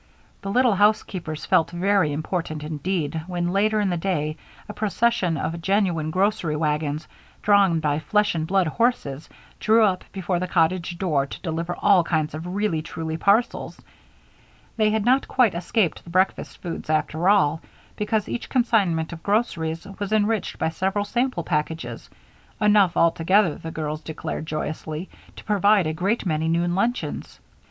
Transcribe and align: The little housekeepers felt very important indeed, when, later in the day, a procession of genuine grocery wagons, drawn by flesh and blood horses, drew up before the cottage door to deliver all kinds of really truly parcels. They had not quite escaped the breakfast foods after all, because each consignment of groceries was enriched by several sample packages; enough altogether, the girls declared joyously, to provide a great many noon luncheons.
The 0.41 0.49
little 0.49 0.73
housekeepers 0.73 1.45
felt 1.45 1.69
very 1.69 2.11
important 2.11 2.63
indeed, 2.63 3.21
when, 3.27 3.49
later 3.53 3.79
in 3.79 3.91
the 3.91 3.97
day, 3.97 4.35
a 4.67 4.73
procession 4.73 5.37
of 5.37 5.61
genuine 5.61 6.09
grocery 6.09 6.55
wagons, 6.55 7.07
drawn 7.43 7.79
by 7.79 7.99
flesh 7.99 8.33
and 8.33 8.47
blood 8.47 8.65
horses, 8.65 9.29
drew 9.59 9.83
up 9.83 10.03
before 10.11 10.39
the 10.39 10.47
cottage 10.47 10.97
door 10.97 11.27
to 11.27 11.39
deliver 11.43 11.75
all 11.75 12.03
kinds 12.03 12.33
of 12.33 12.47
really 12.47 12.81
truly 12.81 13.15
parcels. 13.15 13.79
They 14.75 14.89
had 14.89 15.05
not 15.05 15.27
quite 15.27 15.53
escaped 15.53 16.03
the 16.03 16.09
breakfast 16.09 16.57
foods 16.63 16.89
after 16.89 17.29
all, 17.29 17.61
because 17.95 18.27
each 18.27 18.49
consignment 18.49 19.13
of 19.13 19.21
groceries 19.21 19.85
was 19.99 20.11
enriched 20.11 20.57
by 20.57 20.69
several 20.69 21.05
sample 21.05 21.43
packages; 21.43 22.09
enough 22.59 22.97
altogether, 22.97 23.53
the 23.53 23.69
girls 23.69 24.01
declared 24.01 24.47
joyously, 24.47 25.09
to 25.35 25.43
provide 25.43 25.85
a 25.85 25.93
great 25.93 26.25
many 26.25 26.47
noon 26.47 26.73
luncheons. 26.73 27.39